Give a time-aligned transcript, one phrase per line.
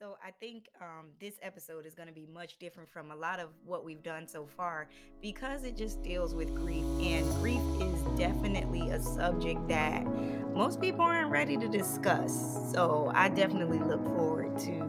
[0.00, 3.38] So I think um, this episode is going to be much different from a lot
[3.38, 4.88] of what we've done so far
[5.20, 10.06] because it just deals with grief, and grief is definitely a subject that
[10.54, 12.32] most people aren't ready to discuss.
[12.72, 14.80] So I definitely look forward to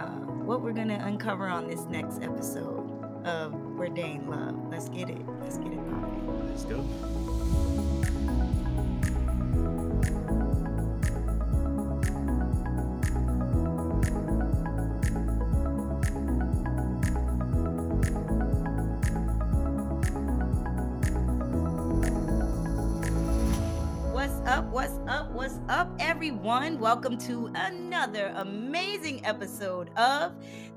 [0.00, 4.54] uh, what we're going to uncover on this next episode of Ordained Love.
[4.70, 5.26] Let's get it.
[5.40, 5.80] Let's get it.
[6.46, 6.78] Let's go.
[26.42, 26.80] Everyone?
[26.80, 30.32] Welcome to another amazing episode of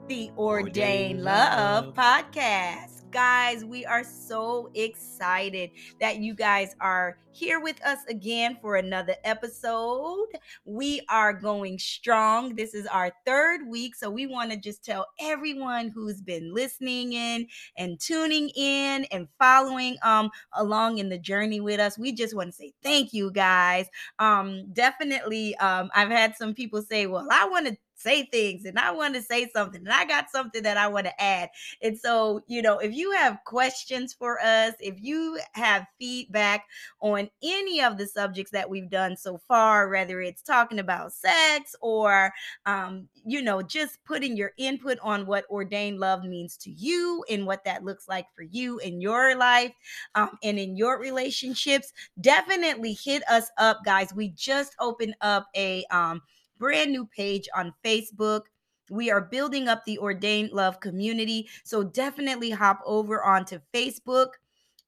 [0.08, 1.96] the Ordained Ordained Love Love.
[1.96, 2.95] podcast.
[3.16, 5.70] Guys, we are so excited
[6.02, 10.28] that you guys are here with us again for another episode.
[10.66, 12.55] We are going strong.
[12.58, 17.13] This is our third week, so we want to just tell everyone who's been listening
[17.13, 21.98] in and tuning in and following um along in the journey with us.
[21.98, 23.88] We just want to say thank you guys.
[24.20, 28.77] Um definitely um I've had some people say, "Well, I want to say things and
[28.79, 31.49] I want to say something and I got something that I want to add."
[31.82, 36.65] And so, you know, if you have questions for us, if you have feedback
[37.02, 41.76] on any of the subjects that we've done so far, whether it's talking about sex
[41.82, 42.32] or
[42.65, 47.46] um, you know, just putting your input on what ordained love means to you and
[47.46, 49.71] what that looks like for you in your life
[50.13, 54.13] um, and in your relationships, definitely hit us up, guys.
[54.13, 56.21] We just opened up a um,
[56.58, 58.42] brand new page on Facebook.
[58.90, 61.50] We are building up the Ordained Love community.
[61.64, 64.30] So definitely hop over onto Facebook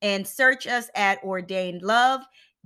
[0.01, 2.21] and search us at Ordained Love.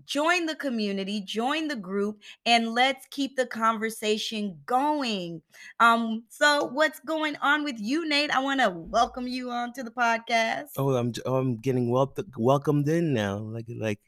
[0.05, 5.43] Join the community, join the group, and let's keep the conversation going.
[5.79, 8.31] Um, so what's going on with you, Nate?
[8.31, 10.69] I want to welcome you onto the podcast.
[10.77, 13.99] Oh, I'm oh, I'm getting wel- welcomed in now, like like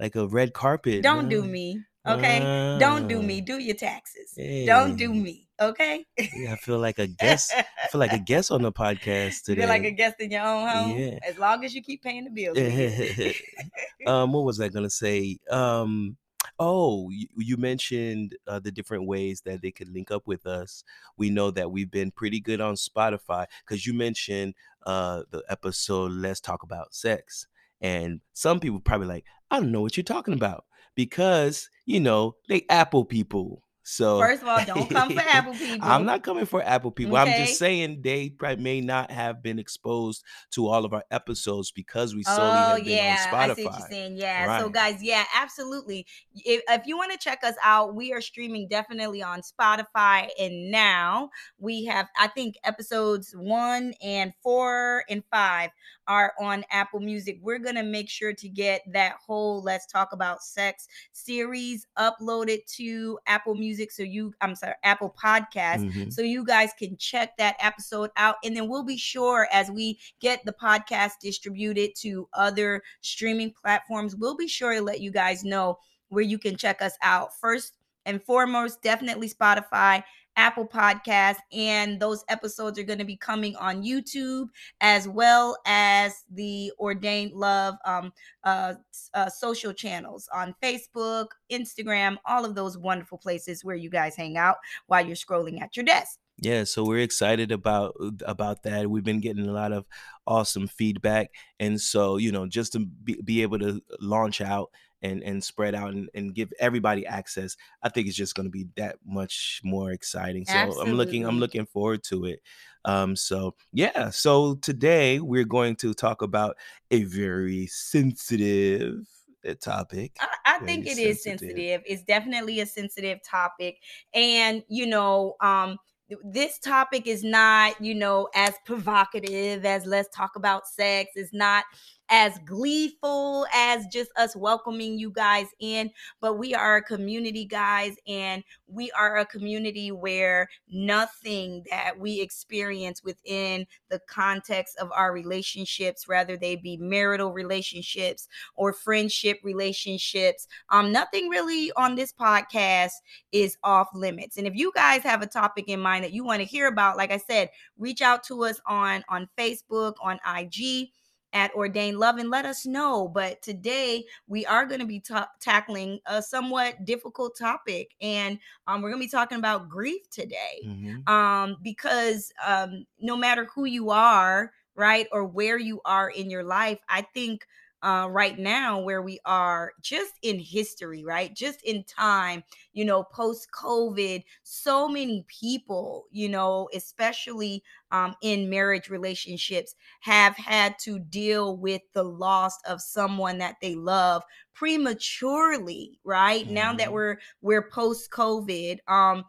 [0.00, 1.02] like a red carpet.
[1.02, 2.76] Don't do me, okay?
[2.78, 3.40] Don't do me.
[3.42, 4.32] Ah, Do your taxes.
[4.66, 6.04] Don't do me, okay?
[6.18, 7.52] Yeah, I feel like a guest.
[7.56, 9.62] I feel like a guest on the podcast today.
[9.62, 11.18] feel like a guest in your own home, Yeah.
[11.26, 12.56] as long as you keep paying the bills.
[14.06, 15.38] um, what was I gonna say?
[15.50, 16.16] Um,
[16.58, 20.84] oh, you, you mentioned uh, the different ways that they could link up with us.
[21.16, 26.12] We know that we've been pretty good on Spotify because you mentioned uh the episode
[26.12, 27.46] "Let's Talk About Sex,"
[27.80, 30.64] and some people probably like, I don't know what you're talking about
[30.96, 33.62] because you know they Apple people.
[33.88, 35.88] So First of all, don't come for Apple people.
[35.88, 37.16] I'm not coming for Apple people.
[37.16, 41.70] I'm just saying they probably may not have been exposed to all of our episodes
[41.70, 44.16] because we solely Oh have been yeah, on I see what you're saying.
[44.16, 46.04] Yeah, so guys, yeah, absolutely.
[46.34, 50.72] If, if you want to check us out, we are streaming definitely on Spotify, and
[50.72, 55.70] now we have, I think, episodes one and four and five
[56.08, 57.38] are on Apple Music.
[57.42, 63.18] We're gonna make sure to get that whole "Let's Talk About Sex" series uploaded to
[63.26, 66.12] Apple Music, so you, I'm sorry, Apple Podcast Mhm.
[66.12, 69.98] so you guys can check that episode out and then we'll be sure as we
[70.20, 75.44] get the podcast distributed to other streaming platforms we'll be sure to let you guys
[75.44, 75.78] know
[76.08, 77.74] where you can check us out first
[78.04, 80.02] and foremost definitely spotify
[80.36, 84.46] apple podcast and those episodes are going to be coming on youtube
[84.80, 88.12] as well as the ordained love um,
[88.44, 88.74] uh,
[89.14, 94.36] uh, social channels on facebook instagram all of those wonderful places where you guys hang
[94.36, 96.18] out while you're scrolling at your desk.
[96.38, 98.90] Yeah, so we're excited about uh, about that.
[98.90, 99.86] We've been getting a lot of
[100.26, 104.70] awesome feedback, and so you know, just to be, be able to launch out
[105.02, 108.50] and and spread out and, and give everybody access, I think it's just going to
[108.50, 110.44] be that much more exciting.
[110.44, 112.40] So I'm looking I'm looking forward to it.
[112.84, 116.56] Um, so yeah, so today we're going to talk about
[116.90, 119.06] a very sensitive
[119.46, 120.16] uh, topic.
[120.20, 121.56] I, I think it is sensitive.
[121.56, 121.82] sensitive.
[121.84, 123.78] It's definitely a sensitive topic.
[124.14, 125.78] And, you know, um,
[126.24, 131.10] this topic is not, you know, as provocative as let's talk about sex.
[131.16, 131.64] It's not
[132.08, 137.96] as gleeful as just us welcoming you guys in, but we are a community, guys,
[138.06, 145.12] and we are a community where nothing that we experience within the context of our
[145.12, 152.92] relationships, whether they be marital relationships or friendship relationships, um, nothing really on this podcast
[153.32, 154.36] is off limits.
[154.36, 156.96] And if you guys have a topic in mind that you want to hear about,
[156.96, 160.90] like I said, reach out to us on on Facebook, on IG
[161.36, 163.08] at Ordained Love and let us know.
[163.08, 168.80] But today we are going to be ta- tackling a somewhat difficult topic, and um,
[168.80, 170.62] we're going to be talking about grief today.
[170.64, 171.06] Mhm.
[171.06, 176.42] Um, because um, no matter who you are, right, or where you are in your
[176.42, 177.46] life, I think
[177.86, 181.34] uh, right now where we are just in history, right?
[181.34, 182.42] Just in time,
[182.72, 187.62] you know, post COVID, so many people, you know, especially
[187.92, 193.74] um, in marriage relationships, have had to deal with the loss of someone that they
[193.76, 194.22] love
[194.54, 196.48] prematurely, right?
[196.50, 196.92] Now that Mhm.
[196.92, 199.24] we're we're post COVID, um,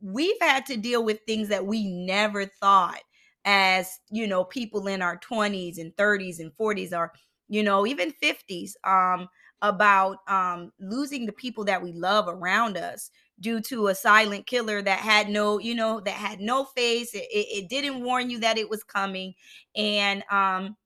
[0.00, 3.00] we've had to deal with things that we never thought
[3.44, 7.12] as you know people in our 20s and 30s and 40s or
[7.50, 9.28] you know even 50s um
[9.62, 13.10] about um losing the people that we love around us
[13.40, 17.26] due to a silent killer that had no you know that had no face it,
[17.32, 19.34] it, it didn't warn you that it was coming
[19.76, 20.76] and um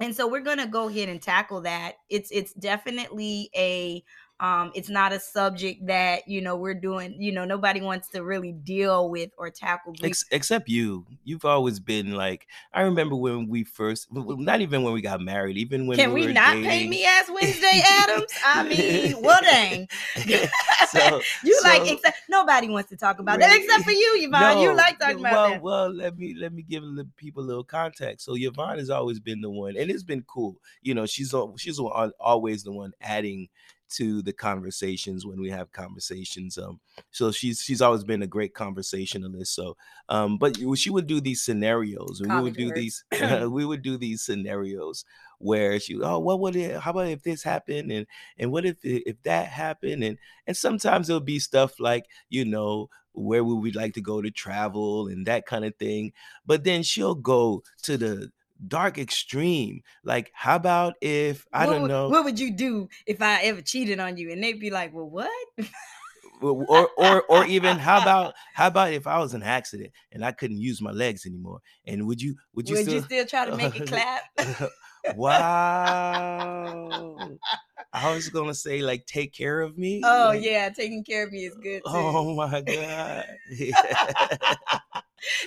[0.00, 1.96] and so we're gonna go ahead and tackle that.
[2.10, 4.02] It's it's definitely a
[4.40, 8.22] um it's not a subject that you know we're doing you know nobody wants to
[8.24, 12.46] really deal with or tackle grief Ex- except you, you've always been like.
[12.72, 16.26] I remember when we first, not even when we got married, even when can we,
[16.26, 16.68] we not dating.
[16.68, 19.88] pay me as wednesday addams i mean well dang
[20.88, 24.58] so you like so- except nobody wants to talk about that except for you yvonne
[24.58, 27.42] you like talking no, about well, that well, let me let me give little, people
[27.42, 28.24] a little context.
[28.24, 30.56] So Yvonne has always been the one, and it's been cool.
[30.82, 33.48] You know, she's she's always the one adding
[33.96, 36.58] to the conversations when we have conversations.
[36.58, 36.80] Um,
[37.10, 39.54] so she's she's always been a great conversationalist.
[39.54, 39.76] So,
[40.08, 43.04] um, but she would do these scenarios, and we would do these
[43.48, 45.04] we would do these scenarios
[45.38, 46.80] where she, oh, what would it?
[46.80, 48.06] How about if this happened, and
[48.38, 52.88] and what if if that happened, and and sometimes it'll be stuff like you know
[53.12, 56.12] where would we like to go to travel and that kind of thing.
[56.44, 58.30] But then she'll go to the
[58.66, 59.82] dark extreme.
[60.04, 63.42] Like, how about if I what don't would, know, what would you do if i
[63.42, 65.30] ever cheated on you and they'd be like well what
[66.40, 70.24] or or or, even how about how about if I was in an accident and
[70.24, 71.60] I couldn't use my legs anymore?
[71.86, 74.22] And would you would you would still you still try to make it clap
[75.16, 76.18] wow.
[77.92, 80.02] I was gonna say like take care of me.
[80.04, 83.26] oh like, yeah taking care of me is good too Oh my god.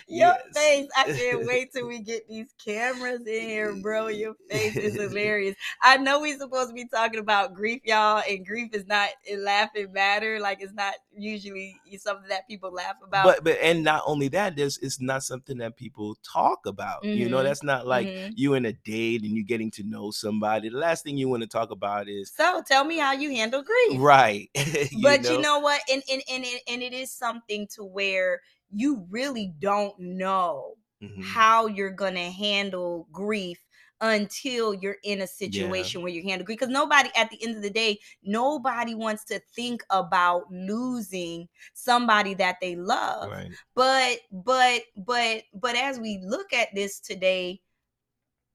[0.08, 0.54] Your Yes.
[0.54, 4.08] face, I can't wait till we get these cameras in here, bro.
[4.08, 5.56] Your face is hilarious.
[5.82, 9.38] I know we're supposed to be talking about grief, y'all, and grief is not a
[9.38, 10.40] laughing matter.
[10.40, 13.26] Like it's not usually something that people laugh about.
[13.26, 17.28] but but and not only that there's it's not something that people talk about you
[17.30, 17.44] know Mhm.
[17.44, 18.34] that's not like Mhm.
[18.36, 21.42] you in a date and you getting to know somebody the last thing you want
[21.42, 24.00] to talk about is so tell me how you handle grief.
[24.00, 24.50] right
[25.02, 25.82] but you know what?
[25.92, 28.42] And and and and it is something to where
[28.72, 31.42] you really don't know Mhm.
[31.44, 33.66] how you're gonna handle grief
[34.00, 37.64] until you're in a situation where you handle grief because nobody at the end of
[37.64, 43.32] the day nobody wants to think about losing somebody that they love.
[43.32, 43.58] Right.
[43.76, 47.62] But but but but as we look at this today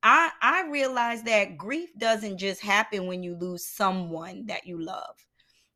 [0.03, 5.27] i i realize that grief doesn't just happen when you lose someone that you love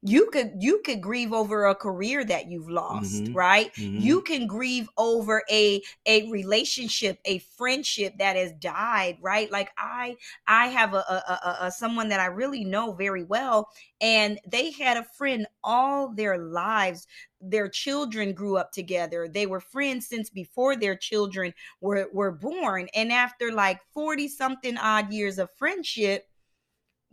[0.07, 3.35] you could you could grieve over a career that you've lost Mhm.
[3.35, 4.03] right Mhm.
[4.05, 10.15] you can grieve over a a relationship a friendship that has died right like i
[10.47, 13.69] i have a, a, a, a- a someone that i really know very well
[14.01, 17.07] and they had a friend all their lives
[17.41, 22.89] their children grew up together they were friends since before their children were were born
[22.95, 26.27] and after like 40 something odd years of friendship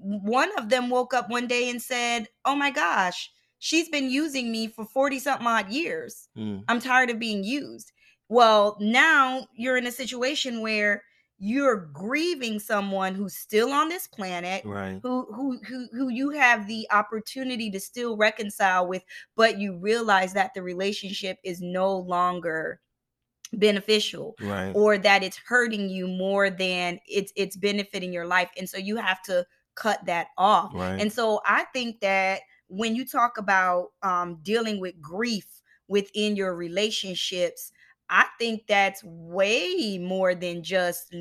[0.04, 4.52] one of them woke up one day and said oh my gosh she's been using
[4.52, 6.64] me for 40 something odd years Mm.
[6.68, 7.92] I'm tired of being used.
[8.30, 11.04] Well, now you're in a situation where
[11.38, 16.68] you're grieving someone who's still on this planet, right who who who who you have
[16.68, 19.04] the opportunity to still reconcile with,
[19.36, 22.80] but you realize that the relationship is no longer
[23.54, 28.68] beneficial right or that it's hurting you more than it's it's benefiting your life and
[28.68, 29.46] so you have to
[29.76, 34.80] cut that off right and so I think that when you talk about um, dealing
[34.80, 37.72] with grief within your relationships,
[38.10, 41.14] I think that's way more than just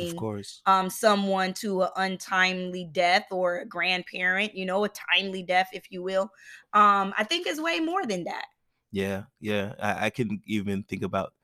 [0.00, 4.88] of losing course um, someone to an untimely death or a grandparent, you know, a
[4.88, 6.30] timely death, if you will.
[6.74, 8.46] Um, I think it's way more than that.
[8.90, 11.34] yeah yeah I, I can even think about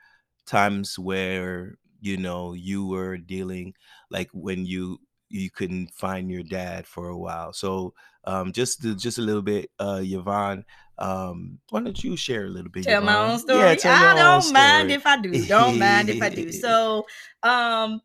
[0.47, 3.75] times where you know you were dealing
[4.11, 4.99] like when you
[5.35, 7.93] you couldn't find your dad for a while so
[8.25, 10.65] um just to, just a little bit uh yvonne
[10.99, 13.59] um why don't you share a little bit Tell my own story.
[13.59, 14.93] yeah, I don't mind story.
[14.93, 15.47] if I do.
[15.47, 16.53] Don't mind if I do.
[16.53, 17.05] So,
[17.43, 18.01] um,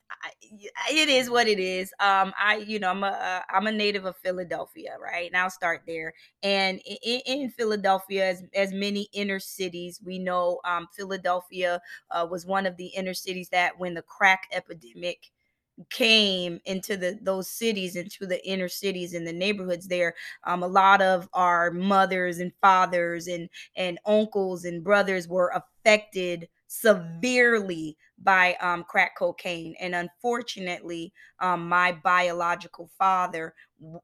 [0.90, 1.94] it is what it is.
[2.00, 5.28] Um, I, you know, I'm a, am a native of Philadelphia, right?
[5.28, 6.14] And I'll start there.
[6.44, 11.82] And in, in Philadelphia, as, as many inner cities, we know um, Philadelphia
[12.12, 15.32] uh, was one of the inner cities that when the crack epidemic
[15.90, 20.14] came into the those cities into the inner cities and the neighborhoods there
[20.46, 26.48] um, a lot of our mothers and fathers and and uncles and brothers were affected
[26.70, 29.76] severely by um, crack cocaine.
[29.80, 33.54] And unfortunately, um, my biological father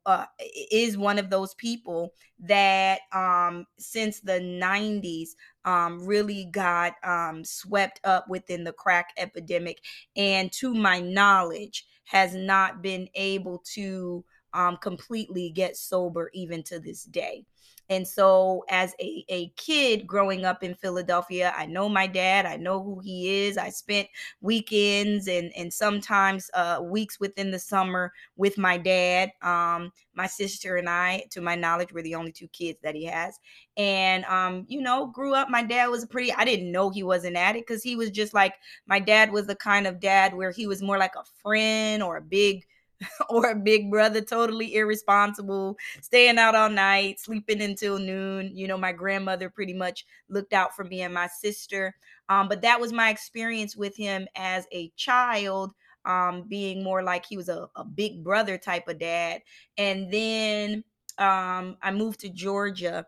[0.06, 0.26] uh,
[0.72, 8.00] is one of those people that um, since the 90s um, really got um, swept
[8.04, 9.82] up within the crack epidemic.
[10.16, 16.80] And to my knowledge, has not been able to um, completely get sober even to
[16.80, 17.44] this day.
[17.90, 22.56] And so, as a, a kid growing up in Philadelphia, I know my dad, I
[22.58, 23.58] know who he is.
[23.58, 24.08] I spent
[24.42, 29.32] weekends and, and sometimes uh, weeks within the summer with my dad.
[29.42, 33.06] Um, my sister and I, to my knowledge, were the only two kids that he
[33.06, 33.38] has.
[33.78, 37.26] And, um, you know, grew up, my dad was pretty, I didn't know he was
[37.26, 38.56] an addict because he was just like,
[38.88, 42.18] my dad was the kind of dad where he was more like a friend or
[42.18, 42.66] a big,
[43.30, 48.52] or a big brother, totally irresponsible, staying out all night, sleeping until noon.
[48.56, 51.96] You know, my grandmother pretty much looked out for me and my sister.
[52.30, 55.72] Um, but that was my experience with him as a child,
[56.06, 59.42] um, being more like he was a, a big brother type of dad.
[59.78, 60.84] And then
[61.18, 63.06] um, I moved to Georgia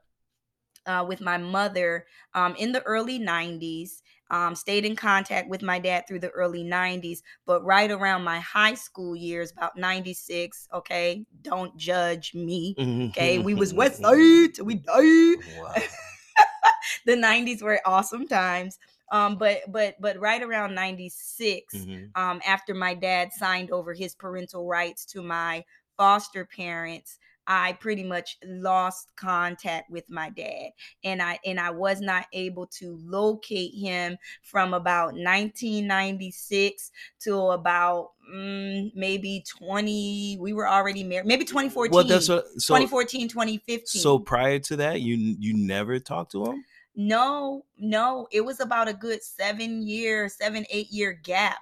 [0.86, 5.80] uh, with my mother um, in the early 90s um, stayed in contact with my
[5.80, 11.26] dad through the early 90s but right around my high school years about 96 okay
[11.42, 12.76] don't judge me
[13.10, 15.74] okay we was west side we die wow.
[17.06, 18.80] the 90s were awesome times
[19.12, 22.22] um, but but but right around 96 mm-hmm.
[22.22, 25.64] um, after my dad signed over his parental rights to my
[25.98, 30.72] foster parents I pretty much lost contact with my dad
[31.04, 38.12] and I and I was not able to locate him from about 1996 to about
[38.30, 44.02] mm, maybe 20 we were already married maybe 2014 well, that's what, so, 2014 2015
[44.02, 46.64] so prior to that you you never talked to him?
[46.96, 51.60] No no it was about a good seven year seven eight year gap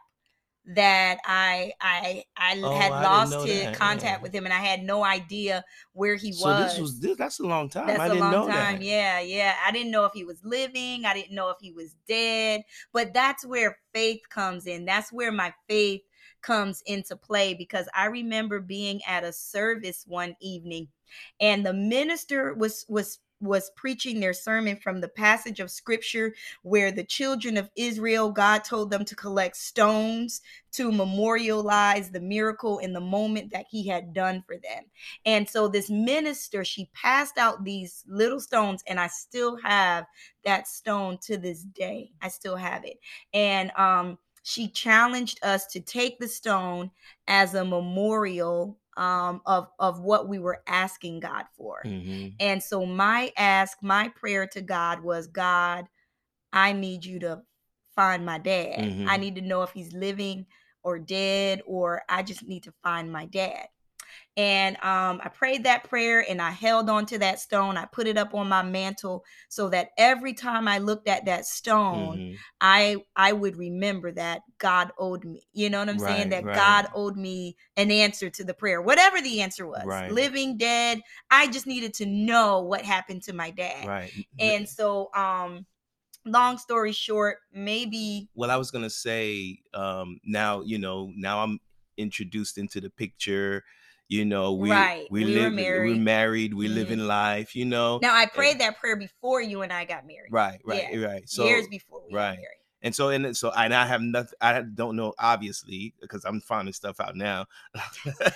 [0.74, 3.76] that I I I oh, had I lost his that.
[3.76, 6.58] contact with him and I had no idea where he so was.
[6.58, 7.88] So this was this, that's a long time.
[7.88, 8.78] That's I a long time.
[8.78, 8.82] That.
[8.82, 9.56] Yeah, yeah.
[9.66, 11.06] I didn't know if he was living.
[11.06, 12.64] I didn't know if he was dead.
[12.94, 14.86] But that's where faith comes in.
[14.86, 16.02] That's where my faith
[16.42, 20.88] comes into play because I remember being at a service one evening
[21.40, 26.92] and the minister was was was preaching their sermon from the passage of scripture where
[26.92, 30.42] the children of Israel, God told them to collect stones
[30.74, 34.84] to memorialize the miracle in the moment that he had done for them.
[35.26, 40.06] And so this minister, she passed out these little stones, and I still have
[40.44, 42.12] that stone to this day.
[42.22, 43.00] I still have it.
[43.34, 46.92] And um, she challenged us to take the stone
[47.28, 51.82] as a memorial um, of of what we were asking God for.
[51.86, 52.30] Mm-hmm.
[52.40, 55.86] And so my ask, my prayer to God was, God,
[56.54, 57.42] I need you to
[57.96, 58.80] find my dad.
[58.80, 59.10] Mm-hmm.
[59.10, 60.46] I need to know if he's living
[60.84, 63.68] or dead, or I just need to find my dad.
[64.38, 67.78] And um, I prayed that prayer and I held on to that stone.
[67.78, 71.46] I put it up on my mantle so that every time I looked at that
[71.46, 72.36] stone, mm-hmm.
[72.60, 75.48] I I would remember that God owed me.
[75.54, 76.30] You know what I'm right, saying?
[76.30, 76.56] That right.
[76.56, 80.12] God owed me an answer to the prayer, whatever the answer was, right.
[80.12, 81.02] living, dead.
[81.32, 83.88] I just needed to know what happened to my dad.
[83.88, 84.12] Right.
[84.38, 85.66] And so um
[86.26, 91.60] long story short, maybe well, I was gonna say, um, now, you know, now I'm
[91.98, 93.64] introduced into the picture
[94.08, 95.08] you know we right.
[95.10, 95.90] we, we live married.
[95.90, 96.76] we're married we mm-hmm.
[96.76, 99.84] live in life you know now i prayed and, that prayer before you and i
[99.86, 101.06] got married right right yeah.
[101.06, 102.40] right so years before we right
[102.86, 104.38] and so and so and I have nothing.
[104.40, 107.48] I don't know obviously because I'm finding stuff out now.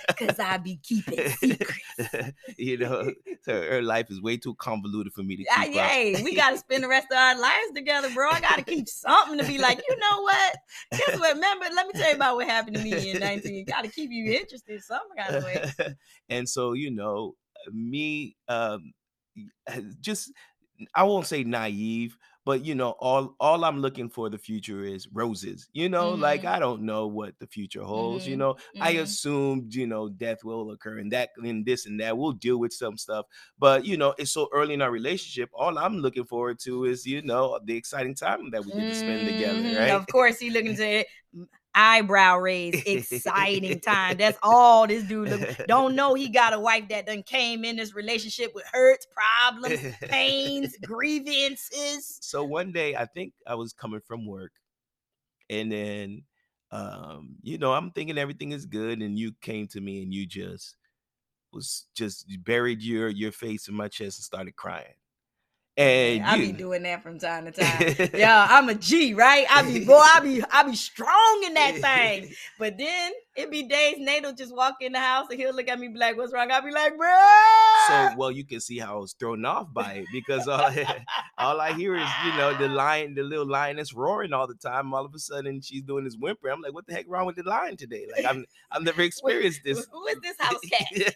[0.08, 2.32] Because I be keeping secrets.
[2.56, 5.58] you know, so her life is way too convoluted for me to keep.
[5.58, 8.28] Uh, yay, we got to spend the rest of our lives together, bro.
[8.28, 9.80] I got to keep something to be like.
[9.88, 10.56] You know what?
[10.90, 11.34] Guess what?
[11.36, 13.66] Remember, let me tell you about what happened to me in 19.
[13.66, 15.70] Got to keep you interested some kind of way.
[16.28, 17.36] and so you know,
[17.72, 18.92] me, um,
[20.00, 20.32] just
[20.94, 25.08] I won't say naive, but you know all all i'm looking for the future is
[25.12, 26.22] roses you know mm-hmm.
[26.22, 28.32] like i don't know what the future holds mm-hmm.
[28.32, 28.82] you know mm-hmm.
[28.82, 32.58] i assumed you know death will occur and that and this and that we'll deal
[32.58, 33.26] with some stuff
[33.58, 37.06] but you know it's so early in our relationship all i'm looking forward to is
[37.06, 39.76] you know the exciting time that we get to spend together mm-hmm.
[39.76, 41.04] right of course you looking to
[41.74, 44.16] eyebrow raise, exciting time.
[44.16, 45.66] That's all this dude look.
[45.66, 49.80] Don't know he got a wife that done came in this relationship with hurts, problems,
[50.02, 52.18] pains, grievances.
[52.20, 54.52] So one day, I think I was coming from work,
[55.48, 56.22] and then,
[56.70, 60.26] um, you know, I'm thinking everything is good, and you came to me and you
[60.26, 60.76] just
[61.52, 64.94] was just buried your your face in my chest and started crying.
[65.80, 68.10] And I you, be doing that from time to time.
[68.14, 69.46] Yeah, I'm a G, right?
[69.48, 72.34] I be boy, I be I be strong in that thing.
[72.58, 75.80] But then it be days Nate'll just walk in the house and he'll look at
[75.80, 76.50] me be like, what's wrong?
[76.50, 77.08] I'll be like, bro.
[77.88, 81.04] so well, you can see how I was thrown off by it because all I,
[81.38, 84.92] all I hear is you know the lion, the little lioness roaring all the time.
[84.92, 86.50] All of a sudden, she's doing this whimper.
[86.50, 88.06] I'm like, what the heck wrong with the lion today?
[88.14, 89.86] Like I'm I've never experienced this.
[89.90, 91.14] Who is this house cat?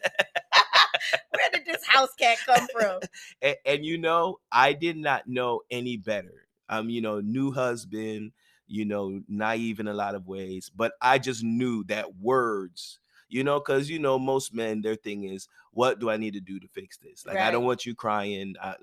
[1.33, 3.01] Where did this house cat come from?
[3.43, 6.49] and, and you know, I did not know any better.
[6.69, 8.33] Um, you know, new husband,
[8.67, 12.99] you know, naive in a lot of ways, but I just knew that words,
[13.29, 16.41] you know, because you know, most men, their thing is, what do I need to
[16.41, 17.27] do to fix this?
[17.27, 18.55] Like, I don't want you crying.
[18.63, 18.77] I,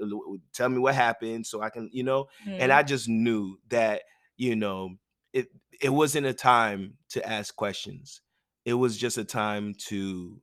[0.54, 2.28] tell me what happened so I can, you know,
[2.58, 2.78] and Mhm.
[2.78, 4.04] I just knew that,
[4.38, 4.98] you know,
[5.34, 5.48] it
[5.82, 8.22] it wasn't a time to ask questions.
[8.66, 10.42] It was just a time to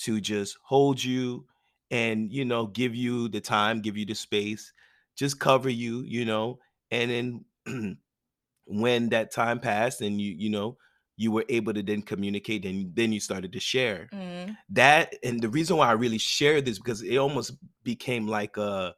[0.00, 1.44] to just hold you
[1.90, 4.72] and you know give you the time give you the space
[5.16, 6.58] just cover you you know
[6.90, 7.44] and then
[8.66, 10.76] when that time passed and you you know
[11.16, 14.08] you were able to then communicate and then you started to share.
[14.12, 14.56] Mhm.
[14.70, 17.52] that and the reason why i really shared this because it almost
[17.82, 18.94] became like a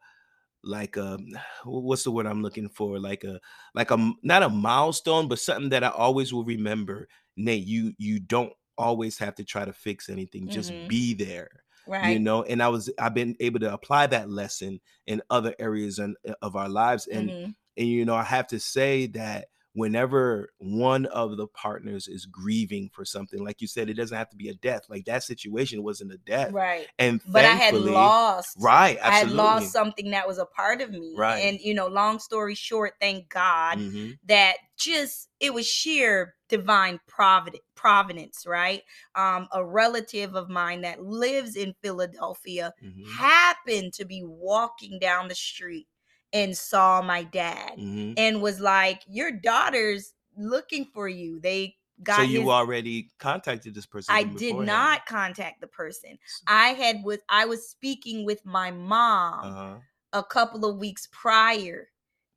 [0.62, 1.18] like a
[1.64, 2.98] what's the word i'm looking for?
[3.00, 3.40] Like a
[3.74, 7.08] like a not a milestone but something that i always will remember.
[7.36, 10.88] Nate you you don't always have to try to fix anything just Mhm.
[10.88, 11.62] be there
[12.10, 15.98] you know and i was i've been able to apply that lesson in other areas
[15.98, 17.54] and of our lives and Mhm.
[17.76, 22.88] and you know i have to say that whenever one of the partners is grieving
[22.92, 25.82] for something like you said it doesn't have to be a death like that situation
[25.82, 26.86] wasn't a death Right.
[26.98, 28.56] and But I had lost.
[28.60, 31.14] right I had lost something that was a part of me.
[31.16, 31.38] Right.
[31.40, 34.18] And you know, long story short, thank God Mhm.
[34.26, 38.82] that just it was sheer divine providence providence, right?
[39.16, 43.18] Um, a relative of mine that lives in Philadelphia Mhm.
[43.18, 45.88] happened to be walking down the street
[46.32, 48.16] and saw my dad Mhm.
[48.16, 51.40] and was like, Your daughter's looking for you.
[51.40, 56.18] They got so you his already contacted this person I did not contact the person.
[56.46, 61.91] i had was I was speaking with my mom uh-huh a couple of weeks prior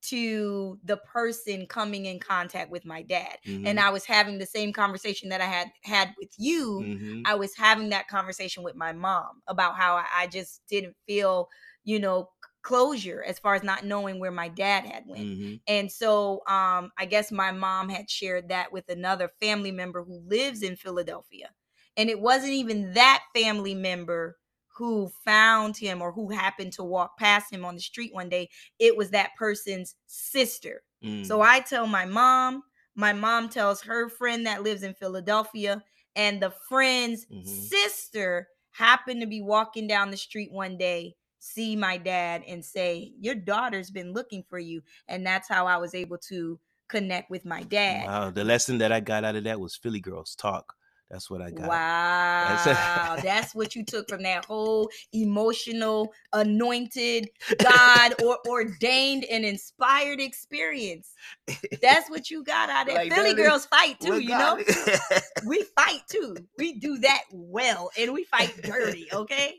[0.10, 3.38] to the person coming in contact with my dad.
[3.64, 3.80] And Mhm.
[3.80, 6.88] I was having the same conversation that I had had with you.
[6.88, 7.26] Mhm.
[7.26, 11.50] I was having that conversation with my mom about how I, I just didn't feel,
[11.84, 12.30] you know,
[12.64, 15.26] closure as far as not knowing where my dad had went.
[15.26, 15.60] Mhm.
[15.68, 20.22] And so um I guess my mom had shared that with another family member who
[20.28, 21.50] lives in Philadelphia.
[21.98, 24.38] And it wasn't even that family member
[24.76, 28.50] who found him or who happened to walk past him on the street one day.
[28.80, 30.84] It was that person's sister.
[31.22, 31.42] So Mm.
[31.42, 32.64] I tell my mom,
[32.96, 35.84] my mom tells her friend that lives in Philadelphia,
[36.16, 37.68] and the friend's Mhm.
[37.70, 43.14] sister happened to be walking down the street one day, see my dad, and say,
[43.20, 44.82] Your daughter's been looking for you.
[45.08, 48.10] And that's how I was able to connect with my dad.
[48.10, 50.76] Wow, the lesson that I got out of that was Philly girls talk.
[51.10, 51.68] That's what I got.
[51.68, 53.18] Wow.
[53.22, 57.30] That's what you took from that whole emotional, anointed,
[57.62, 61.14] God or ordained and inspired experience.
[61.82, 62.96] That's what you got out of it.
[62.96, 64.60] Like Philly is- girls fight too, you know?
[65.46, 66.36] We fight too.
[66.58, 69.56] We do that well and we fight dirty, okay?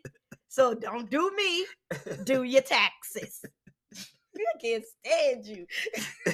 [0.48, 1.66] So don't do me,
[2.24, 3.44] do your taxes.
[4.54, 5.66] I can't stand you.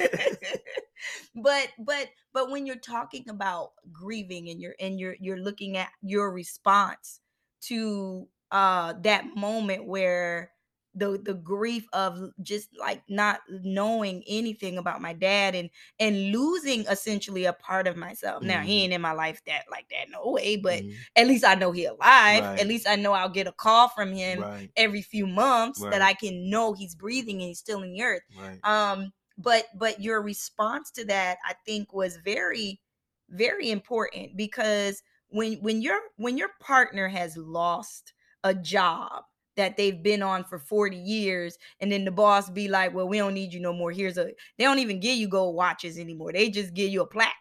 [1.37, 5.89] but but but when you're talking about grieving and you're and you're you're looking at
[6.03, 7.21] your response
[7.63, 10.51] to uh that moment where
[10.95, 16.81] the the grief of just like not knowing anything about my dad and and losing
[16.87, 18.43] essentially a part of myself.
[18.45, 18.85] Now he Mhm.
[18.85, 21.05] ain't in my life that like that no way, but Mhm.
[21.17, 22.45] at least I know he alive.
[22.45, 22.59] Right.
[22.59, 26.03] At least I know I'll get a call from him Right, every few months that
[26.03, 28.23] I can know he's breathing and he's still in the earth.
[28.35, 28.63] right.
[28.65, 32.81] Um, but but your response to that, I think, was very,
[33.29, 38.13] very important because when when your when your partner has lost
[38.45, 39.25] a job
[39.57, 43.19] that they've been on for 40 years and then the boss be like well we
[43.19, 44.27] don't need you no more here's a
[44.59, 47.35] they don't even give you gold watches anymore they just give you a plaque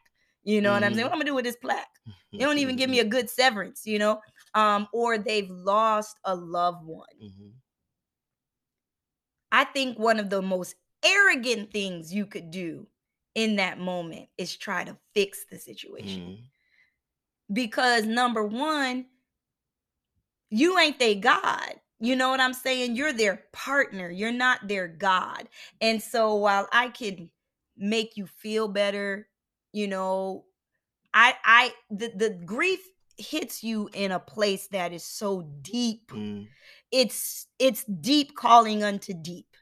[0.44, 1.10] you know what i'm saying Mhm.
[1.10, 1.88] what i'm gonna do with this plaque
[2.38, 4.20] they don't even give me a good severance you know
[4.56, 7.62] um or they've lost a loved one Mhm.
[9.52, 12.88] I think one of the most arrogant things you could do
[13.36, 16.24] in that moment is try to fix the situation.
[16.26, 16.50] Mhm.
[17.54, 19.10] Because number one,
[20.50, 21.81] you ain't they God.
[22.02, 22.96] You know what I'm saying?
[22.96, 24.10] You're their partner.
[24.10, 25.48] You're not their God.
[25.80, 27.30] And so while I can
[27.78, 29.28] make you feel better,
[29.72, 30.46] you know,
[31.14, 32.80] I I the, the grief
[33.18, 36.12] hits you in a place that is so deep.
[36.12, 36.48] Mm.
[36.92, 39.56] It's it's deep calling unto deep.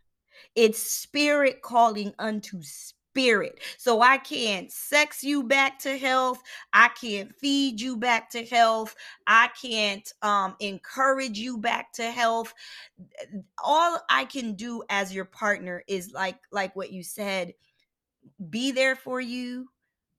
[0.55, 2.98] It's spirit calling unto spirit.
[3.77, 6.41] So I can't sex you back to health.
[6.73, 8.95] I can't feed you back to health.
[9.27, 12.53] I can't um, encourage you back to health.
[13.63, 17.53] All I can do as your partner is like like what you said,
[18.49, 19.69] be there for you,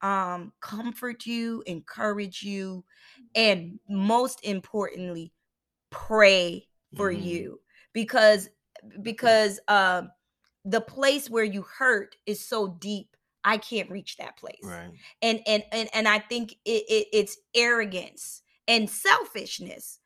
[0.02, 2.84] um, comfort you, encourage you,
[3.34, 5.32] and most importantly,
[5.90, 7.22] pray for Mhm.
[7.24, 7.60] you
[7.92, 8.48] because
[9.02, 10.10] because um
[10.64, 14.90] the place where you hurt is so deep i can't reach that place Right.
[15.22, 19.98] and and and, and i think it, it it's arrogance and selfishness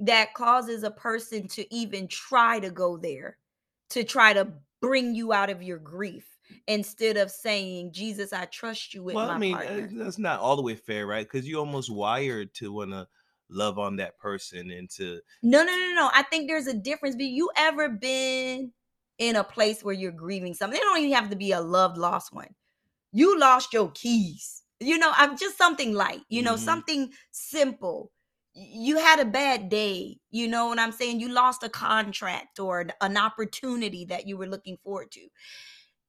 [0.00, 3.36] that causes a person to even try to go there
[3.90, 4.48] to try to
[4.80, 9.26] bring you out of your grief instead of saying jesus i trust you with well,
[9.28, 11.26] my I mean, uh, partner that's not all the way fair, right?
[11.30, 13.06] Because you almost wired to want to
[13.50, 16.10] love on that person and to No, no, no, no.
[16.14, 17.16] I think there's a difference.
[17.16, 18.72] but you ever been
[19.18, 20.78] in a place where you're grieving something?
[20.78, 22.54] It don't even have to be a loved lost one.
[23.12, 24.62] You lost your keys.
[24.80, 26.22] You know, I'm just something light.
[26.28, 26.58] You know, Mhm.
[26.60, 28.12] something simple.
[28.54, 30.20] You had a bad day.
[30.30, 31.20] You know what I'm saying?
[31.20, 35.28] You lost a contract or an- opportunity that you were looking forward to.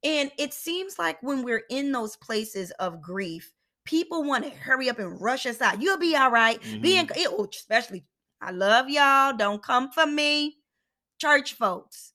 [0.02, 3.52] And it seems like when we're in those places of grief,
[3.84, 5.82] people want to hurry up and rush us out.
[5.82, 6.60] You'll be all right.
[6.80, 8.04] Be in, it, oh, especially,
[8.40, 9.36] I love y'all.
[9.36, 10.58] Don't come for me,
[11.20, 12.12] church folks.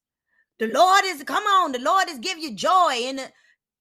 [0.59, 1.71] The Lord is come on.
[1.71, 3.31] The Lord is give you joy, and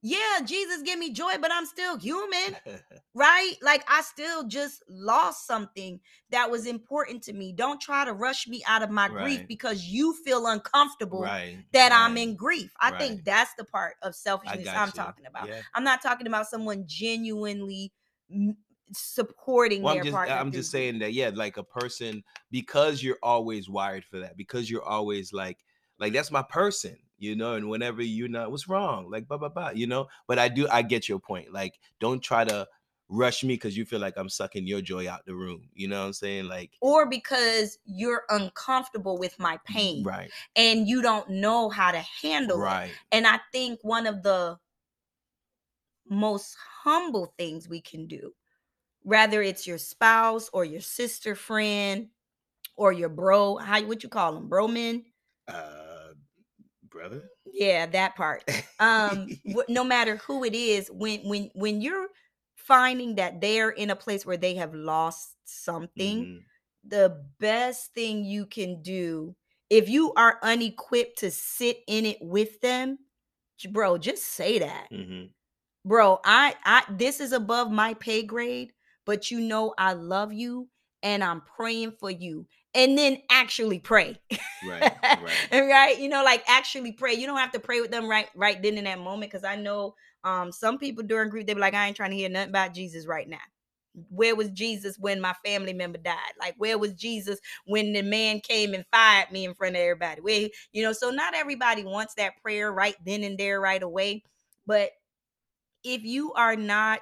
[0.03, 2.57] yeah, Jesus give me joy, but I'm still human
[3.15, 3.55] right?
[3.63, 7.53] Like I still just lost something that was important to me.
[7.53, 11.59] Don't try to rush me out of my grief because you feel uncomfortable right.
[11.73, 12.73] that I'm in grief.
[12.81, 13.01] I right.
[13.01, 14.93] think that's the part of selfishness I'm you.
[14.93, 15.49] talking about.
[15.49, 15.61] Yeah.
[15.75, 17.93] I'm not talking about someone genuinely
[18.93, 20.35] supporting Well, their I'm just partner.
[20.35, 24.69] I'm just saying that yeah, like a person because you're always wired for that because
[24.69, 25.59] you're always like
[25.98, 27.54] like that's my person, you know.
[27.54, 29.11] And whenever you're not, what's wrong?
[29.11, 30.09] Like blah blah blah, you know.
[30.26, 31.52] But I do I get your point.
[31.52, 32.66] Like don't try to
[33.09, 35.68] rush me because you feel like I'm sucking your joy out the room.
[35.74, 36.46] You know what I'm saying?
[36.46, 41.98] Like or because you're uncomfortable with my pain right, and you don't know how to
[42.00, 42.62] handle it.
[42.62, 44.59] right, And I think one of the
[46.09, 48.35] most humble things we can do,
[49.02, 52.11] whether it's your spouse or your sister friend
[52.76, 55.07] or your bro, how what you call them, bro men?
[55.48, 55.84] uh,
[56.94, 57.30] brother.
[57.52, 58.44] Yeah, that part.
[58.80, 59.30] Um,
[59.68, 62.09] no matter who it is, when when when you're
[62.57, 66.44] finding that they're in a place where they have lost something, Mhm,
[66.85, 69.37] the best thing you can do
[69.70, 72.98] if you are unequipped to sit in it with them,
[73.70, 74.88] bro, just say that.
[74.90, 75.35] mhm.
[75.85, 78.72] bro i i this is above my pay grade
[79.04, 80.68] but you know i love you
[81.02, 84.19] and i'm praying for you and then actually pray.
[84.67, 85.23] Right, right.
[85.53, 85.99] right?
[85.99, 87.15] You know like actually pray.
[87.15, 89.57] You don't have to pray with them right right then in that moment because i
[89.57, 92.51] know um some people during grief they be like i ain't trying to hear nothing
[92.51, 93.39] about jesus right now.
[94.09, 96.17] Where was jesus when my family member died?
[96.41, 100.21] Like where was jesus when the man came and fired me in front of everybody?
[100.21, 104.25] Where you know so not everybody wants that prayer right then and there right away.
[104.67, 104.91] But
[105.85, 107.01] if you are not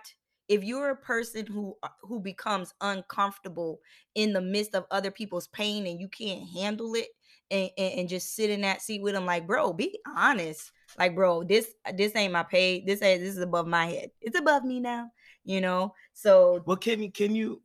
[0.53, 3.81] if you're a person who uh, who becomes uncomfortable
[4.15, 7.09] in the midst of other people's pain and you can't handle it
[7.51, 10.73] and, and, and just sit in that seat with them like bro be honest.
[10.99, 14.11] Like bro this this ain't my pay this ain't this is above my head.
[14.21, 15.11] It's above me now
[15.45, 15.95] you know?
[16.13, 17.63] So Well, can you can you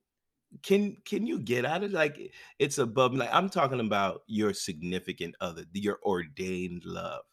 [0.64, 4.54] can can you get out of like it's above me like I'm talking about your
[4.54, 7.24] significant other, your ordained love.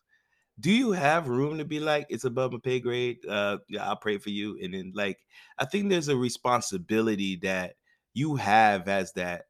[0.61, 3.25] Do you have room to be like it's above my pay grade?
[3.27, 5.19] Uh, yeah, I'll pray for you, and then like
[5.59, 7.75] I think there's a responsibility that
[8.15, 9.47] you have as that.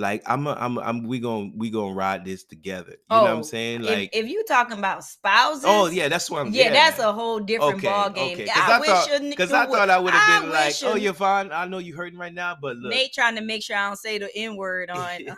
[0.00, 2.92] Like I'm, a, I'm, I'm, we gonna, we gonna ride this together.
[3.10, 3.82] You know what I'm oh saying?
[3.82, 6.52] Like, if you talking about oh, spouses oh yeah, that's what I'm.
[6.52, 8.40] yeah, that's a whole different okay, ball game.
[8.40, 8.48] okay.
[8.52, 11.52] I, I, thought, because I thought I would have been like, oh, you- you're fine.
[11.52, 13.96] I know you're hurting right now, but look, Nate trying to make sure I don't
[13.98, 15.28] say the N word on.
[15.28, 15.34] Uh,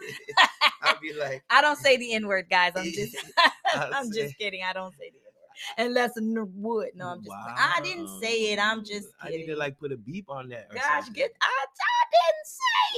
[0.83, 2.73] I'll be like, I don't say the N word, guys.
[2.77, 3.17] I'm just,
[3.75, 4.63] I'm say- just kidding.
[4.63, 5.32] I don't say the N
[5.79, 6.91] word unless a n- would.
[6.95, 7.37] No, I'm just.
[7.37, 8.59] I didn't say it.
[8.59, 10.69] I'm just I need to like put a beep on that.
[10.71, 11.13] Gosh, something.
[11.15, 11.33] get.
[11.41, 12.05] I, I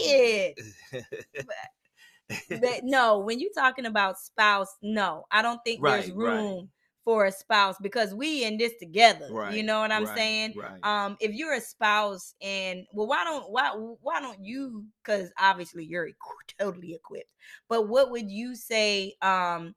[0.01, 1.05] didn't say it.
[2.61, 6.35] But no, when you're talking about spouse, no, I don't think there's Right, right.
[6.37, 6.71] room
[7.05, 9.29] for a spouse because we in this together.
[9.53, 10.55] You know what I'm right, saying?
[10.57, 10.85] right.
[10.85, 14.85] Um, if you're a spouse and well, why don't why why don't you?
[15.03, 17.31] Because obviously you're equ- totally equipped.
[17.69, 19.15] But what would you say?
[19.21, 19.75] Um,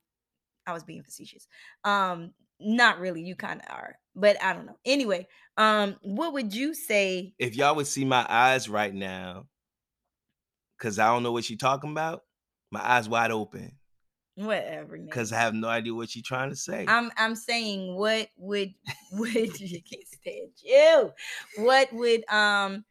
[0.66, 1.48] I was being facetious.
[1.84, 3.22] Um, not really.
[3.22, 4.78] You kind of are, but I don't know.
[4.86, 7.34] Anyway, um, what would you say?
[7.40, 9.48] If y'all would see my eyes right now,
[10.78, 12.24] because I don't know what she talking about,
[12.72, 13.78] my eyes wide open.
[14.36, 14.98] Whatever.
[14.98, 15.34] Because.
[15.34, 16.86] I have no idea what she's trying to say.
[16.88, 18.74] I'm I'm saying what would
[19.14, 21.12] would you can't stand you?
[21.58, 22.86] What would um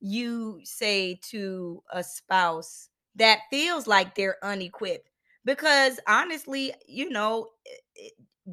[0.00, 5.10] you say to a spouse that feels like they're unequipped?
[5.44, 7.48] Because honestly, you know,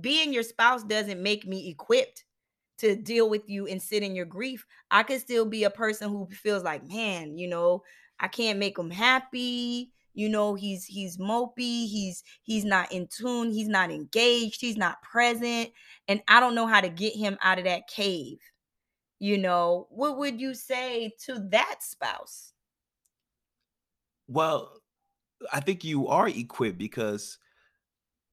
[0.02, 2.26] being your spouse doesn't make me equipped
[2.80, 4.66] to deal with you and sit in your grief.
[4.92, 7.84] I could still be a person who feels like, man, you know,
[8.20, 9.92] I can't make him happy.
[10.14, 15.02] You know, he's he's mopey, he's he's not in tune, he's not engaged, he's not
[15.02, 15.72] present,
[16.08, 18.38] and I don't know how to get him out of that cave.
[19.20, 22.54] You know, what would you say to that spouse?
[24.28, 24.82] well,
[25.54, 27.38] I think you are equipped because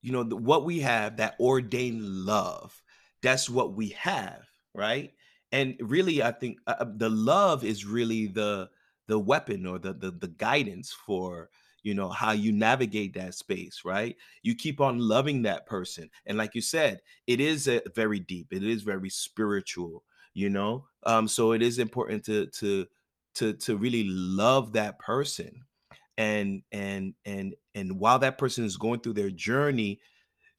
[0.03, 2.83] you know the, what we have that ordained love
[3.23, 4.43] that's what we have
[4.75, 5.13] right?
[5.53, 8.69] And really i think uh, uh, the love is really the
[9.09, 11.51] the weapon or the, the the guidance for
[11.83, 14.17] you know how you navigate that space right?
[14.43, 16.09] You keep on loving that person.
[16.27, 18.49] And like you said it is a very deep.
[18.51, 20.87] It is very spiritual you know?
[21.05, 22.87] Um so it is important to to
[23.35, 25.65] to to really love that person
[26.19, 30.01] and and and and while that person is going through their journey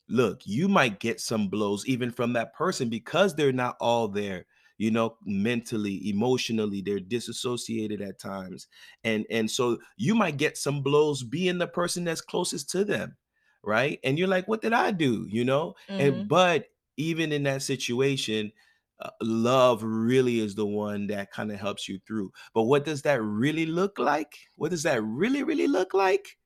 [0.10, 4.46] look you might get some blows even from that person because they're not all there
[4.78, 8.68] you know mentally emotionally they're disassociated at times
[9.04, 13.18] and and so you might get some blows being the person that's closest to them
[13.66, 14.00] right?
[14.04, 15.26] And you're like what did i do?
[15.30, 15.76] you know?
[15.88, 16.00] Mhm.
[16.00, 18.52] and but even in that situation
[19.04, 23.02] uh, love really is the one that kind of helps you through but what does
[23.02, 26.38] that really look like what does that really really look like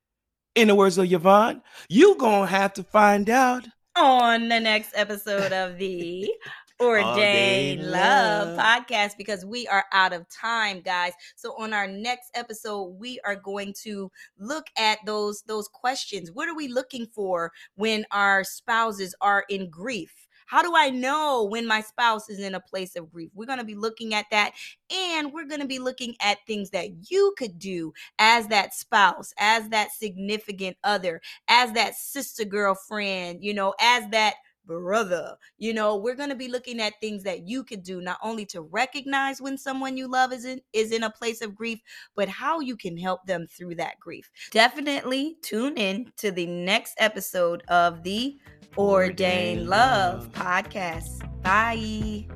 [0.57, 3.67] in the words of Yvonne, you gonna have to find out.
[3.95, 6.31] on the next episode of the
[6.79, 8.57] Ordained Love.
[8.57, 11.13] podcast because we are out of time, guys.
[11.35, 16.31] So on our next episode, we are going to look at those those questions.
[16.31, 20.26] What are we looking for when our spouses are in grief?
[20.47, 23.29] How do I know when my spouse is in a place of grief?
[23.35, 24.53] We're going to be looking at that
[24.89, 29.33] and we're going to be looking at things that you could do as that spouse,
[29.37, 34.35] as that significant other, as that sister girlfriend, you know, as that
[34.67, 35.35] brother.
[35.57, 38.45] You know, we're going to be looking at things that you could do not only
[38.47, 41.79] to recognize when someone you love is in is in a place of grief,
[42.15, 44.29] but how you can help them through that grief.
[44.51, 48.37] Definitely tune in to the next episode of the
[48.77, 50.31] Ordained Ordained Love Love.
[50.33, 51.41] podcast.
[51.41, 52.27] Bye.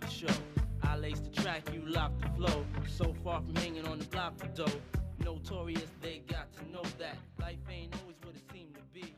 [0.00, 0.34] the show.
[0.82, 2.64] I lace the track, you lock the flow.
[2.86, 4.80] So far from hanging on the block for dough.
[5.24, 9.14] Notorious, they got to know that life ain't always what it seemed to be.